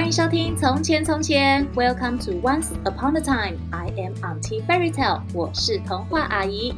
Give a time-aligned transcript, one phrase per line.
[0.00, 3.58] 欢迎收听《从前从前》，Welcome to Once Upon a Time。
[3.70, 6.74] I am Auntie Fairy Tale，我是童话阿姨。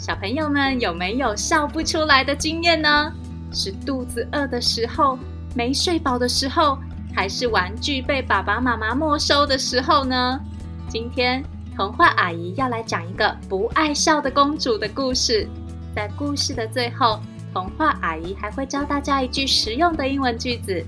[0.00, 3.12] 小朋友们有没有笑不出来的经验呢？
[3.52, 5.16] 是肚子饿的时候，
[5.54, 6.76] 没睡饱的时候，
[7.14, 10.40] 还是玩具被爸爸妈妈没收的时候呢？
[10.88, 11.44] 今天
[11.76, 15.48] 童话阿姨要来讲一个不爱笑的公主的故事。
[15.94, 17.20] 在故事的最后，
[17.52, 20.84] 童话阿姨还会教大家一句实用的英文句子。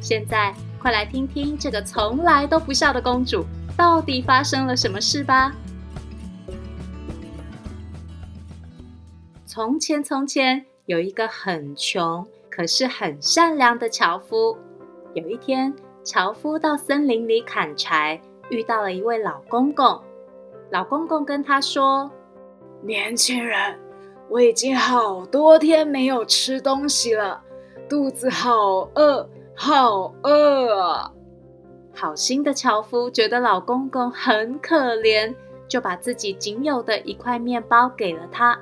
[0.00, 3.44] 现在，快来听听这个从来都不笑的公主
[3.76, 5.52] 到底发生了什么事吧。
[9.46, 14.56] 从前，从前有一个很穷，可是很善良的樵夫。
[15.14, 20.00] 有一天，樵夫到森林里砍柴，遇到了一位老公公。
[20.70, 22.08] 老公公跟他说
[22.84, 23.76] ：“年轻人。”
[24.30, 27.42] 我已经好多天没有吃东西了，
[27.88, 31.10] 肚子好饿，好饿啊！
[31.94, 35.34] 好心的樵夫觉得老公公很可怜，
[35.66, 38.58] 就把自己仅有的一块面包给了他。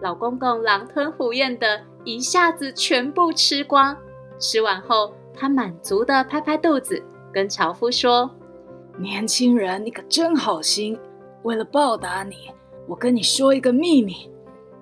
[0.00, 3.96] 老公公狼吞虎咽的一下子全部吃光，
[4.38, 7.02] 吃完后，他满足的拍拍肚子，
[7.32, 8.30] 跟樵夫说
[8.96, 10.98] ：“年轻人，你可真好心！
[11.42, 12.50] 为了报答你，
[12.86, 14.30] 我跟你说一个秘密。”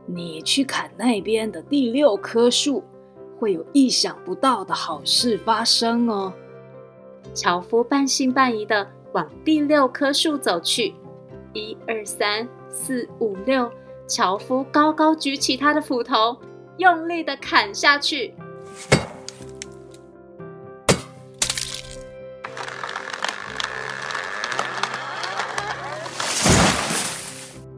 [0.06, 2.84] 你去砍那边的第六棵树，
[3.36, 6.32] 会有意想不到的好事发生哦。
[7.34, 10.94] 樵夫半信半疑的往第六棵树走去，
[11.52, 13.70] 一二三四五六，
[14.06, 16.36] 樵夫高高举起他的斧头，
[16.76, 18.32] 用力的砍下去，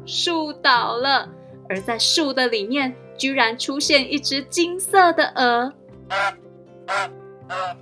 [0.05, 1.38] 树倒了。
[1.69, 5.73] 而在树的里面，居然出现一只金色的鹅。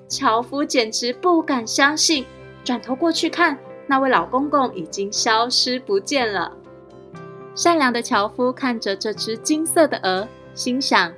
[0.08, 2.25] 樵夫简直不敢相信，
[2.64, 6.52] 转头过去看，那位老公公已经消失不见了。
[7.54, 11.12] 善良的樵夫看着这只金色的鹅，心想：“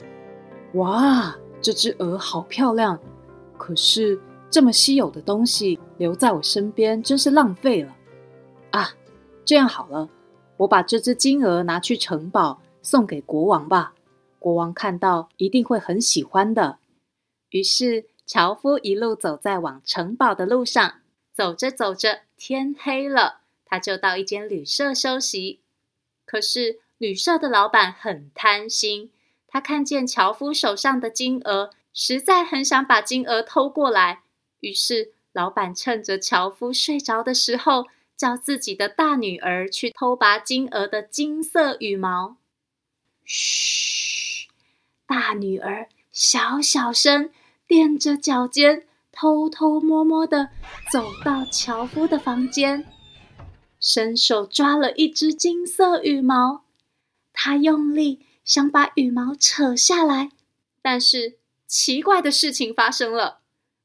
[0.74, 2.98] 哇，这只鹅好漂亮！
[3.56, 4.18] 可是
[4.48, 7.94] 这么稀有的东西留在我身边，真是浪费了。
[8.70, 8.90] 啊，
[9.44, 10.08] 这样好了。”
[10.58, 13.94] 我把这只金鹅拿去城堡送给国王吧，
[14.38, 16.78] 国王看到一定会很喜欢的。
[17.50, 21.00] 于是，樵夫一路走在往城堡的路上，
[21.32, 25.60] 走着走着，天黑了，他就到一间旅社休息。
[26.26, 29.10] 可是，旅社的老板很贪心，
[29.46, 34.22] 他看见樵夫手上的金鹅，实在很想把金鹅偷过来。
[34.60, 37.86] 于是，老板趁着樵夫睡着的时候，
[38.18, 42.36] 叫自己的大女儿去偷拔金鹅的金色羽毛。
[43.24, 44.48] 嘘，
[45.06, 47.30] 大女儿小小声，
[47.68, 50.50] 踮着脚尖，偷偷摸摸地
[50.90, 52.84] 走到樵夫的房间，
[53.78, 56.64] 伸手抓了一只金色羽毛。
[57.32, 60.32] 她用力想把羽毛扯下来，
[60.82, 63.38] 但是奇怪的事情发生了，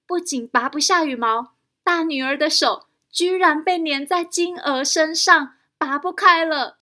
[0.07, 2.87] 不仅拔不下羽毛，大女儿的手。
[3.13, 6.79] 居然被粘在金鹅身上，拔不开了！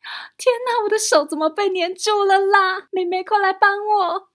[0.38, 2.88] 天哪，我的手怎么被粘住了啦？
[2.90, 4.28] 妹妹，快来帮我！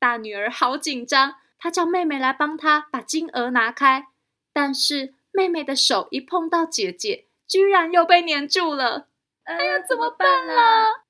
[0.00, 4.08] 大女儿好紧张，她叫妹妹来帮她把金鹅拿开。
[4.52, 9.06] 但是妹妹的手一碰到姐姐，居然又被粘住了。
[9.44, 11.04] 哎呀，怎么办啦？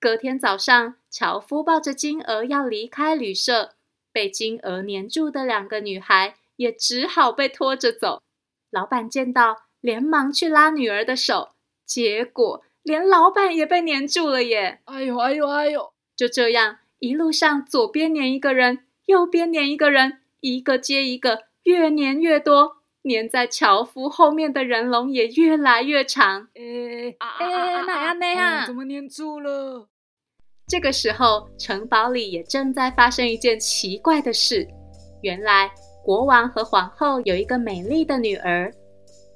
[0.00, 3.74] 隔天早上，樵夫抱着金鹅要离开旅社，
[4.10, 8.22] 被金鹅粘住的两个女孩也只好被拖着走。
[8.74, 11.50] 老板见到，连忙去拉女儿的手，
[11.86, 14.80] 结果连老板也被粘住了耶！
[14.86, 15.92] 哎呦哎呦哎呦！
[16.16, 26.48] 就这样，一路上左边粘一个人，右边粘一个人，一个接一个，越粘越多，粘在樵夫后面的人龙也越来越长。
[26.56, 28.66] 哎哎，哪样那样？
[28.66, 29.88] 怎么粘住了？
[30.66, 34.66] 这个时候，城堡里也正在发生一件奇怪的事。
[35.22, 35.70] 原来。
[36.04, 38.70] 国王和皇后有一个美丽的女儿，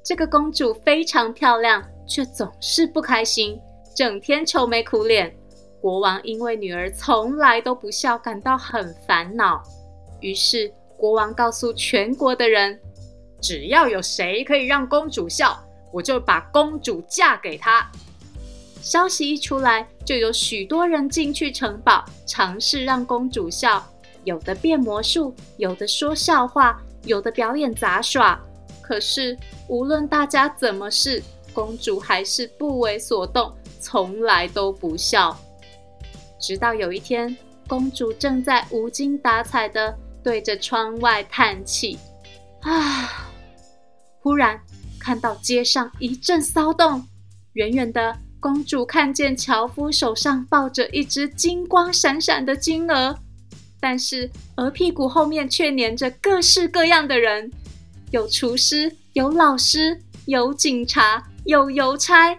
[0.05, 3.59] 这个公主非常漂亮，却总是不开心，
[3.97, 5.35] 整天愁眉苦脸。
[5.81, 9.63] 国王因为女儿从来都不笑，感到很烦恼。
[10.21, 12.79] 于是国王告诉全国的人
[13.41, 15.59] ：“只要有谁可以让公主笑，
[15.91, 17.91] 我就把公主嫁给他。”
[18.83, 23.83] 消息一出来，就有许多人进去城堡，尝试让公主笑。
[24.29, 28.39] 有的变魔术，有的说笑话，有的表演杂耍。
[28.83, 29.35] 可是
[29.69, 31.23] 无论大家怎么试，
[31.55, 35.35] 公主还是不为所动，从来都不笑。
[36.39, 37.35] 直到有一天，
[37.67, 41.99] 公主正在无精打采地对着窗外叹气。
[42.61, 43.31] 啊！
[44.21, 44.61] 忽然
[45.01, 47.03] 看到街上一阵骚动，
[47.55, 53.19] 远远的公主看见樵夫手上抱着一只金光闪闪的金鹅，
[53.81, 57.51] 但是鹅屁股后面却黏着各式各样的人，
[58.11, 62.39] 有厨师，有老师，有警察，有邮差，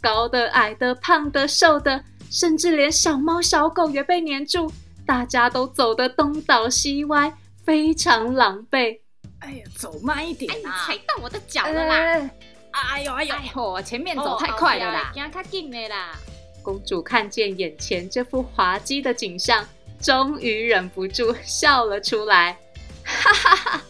[0.00, 4.72] 高的、矮的、胖的、瘦的，甚至连小猫小狗也被黏住，
[5.06, 7.32] 大家都走得东倒西歪，
[7.64, 9.00] 非常狼狈。
[9.40, 10.84] 哎呀，走慢一点啊！
[10.86, 12.30] 踩到我的脚了啦！
[12.72, 13.34] 哎呦哎呦！
[13.34, 15.12] 哎呦，前面走太快了啦！
[15.14, 16.18] 行较紧的啦！
[16.62, 19.64] 公主看见眼前这幅滑稽的景象，
[20.00, 22.58] 终于忍不住笑了出来。
[23.04, 23.82] 哈哈哈！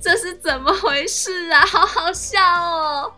[0.00, 1.64] 这是怎么回事啊？
[1.66, 3.12] 好好笑哦！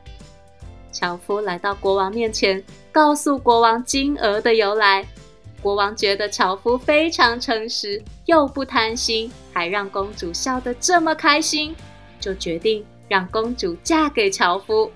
[0.90, 5.06] 樵夫来到国王面前，告诉国王金鹅的由来。
[5.60, 11.74] 国王觉得樵夫非常诚实，又不贪心，还让公主笑得这么开心，
[12.18, 14.90] 就决定让公主嫁给樵夫。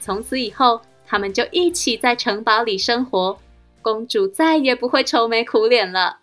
[0.00, 3.38] 从此以后，他们就一起在城堡里生活，
[3.82, 6.20] 公主再也不会愁眉苦脸了。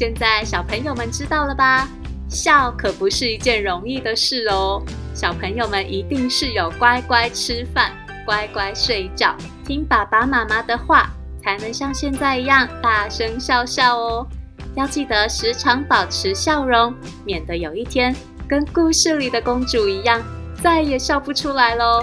[0.00, 1.86] 现在小朋友们知道了吧？
[2.26, 4.82] 笑可不是一件容易的事哦。
[5.14, 7.92] 小朋友们一定是有乖乖吃饭。
[8.24, 11.10] 乖乖睡觉，听爸爸妈妈的话，
[11.42, 14.26] 才能像现在一样大声笑笑哦。
[14.74, 16.94] 要记得时常保持笑容，
[17.26, 18.16] 免得有一天
[18.48, 20.22] 跟故事里的公主一样，
[20.62, 22.02] 再也笑不出来喽。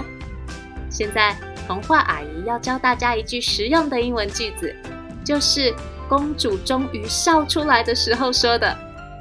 [0.88, 1.36] 现在
[1.66, 4.72] 童话阿姨要教大家一句实用的英文句子，
[5.24, 5.74] 就是
[6.08, 8.76] 公主终于笑出来的时候说的，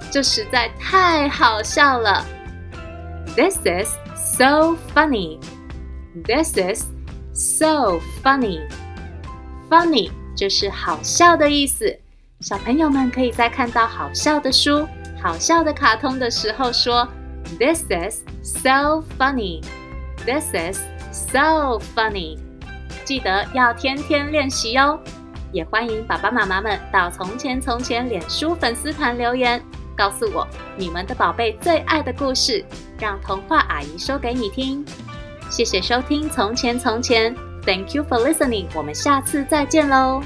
[0.09, 2.25] 这实在太好笑了。
[3.35, 5.39] This is so funny.
[6.25, 6.85] This is
[7.39, 8.67] So funny,
[9.69, 11.95] funny 就是好笑的意思。
[12.39, 14.87] 小朋友们可以在看到好笑的书、
[15.21, 17.07] 好笑的卡通的时候说
[17.59, 19.61] ：“This is so funny.
[20.25, 20.79] This is
[21.11, 22.39] so funny.”
[23.05, 24.99] 记得要天天练习哟。
[25.51, 29.61] 也欢迎爸爸妈妈们到“从前从前”脸书粉丝团留言，
[29.95, 32.63] 告诉我你们的宝贝最爱的故事，
[32.99, 34.85] 让童话阿姨说给你听。
[35.49, 37.33] 谢谢收听《从前从前》
[37.63, 38.67] ，Thank you for listening。
[38.75, 40.21] 我们下次再见喽。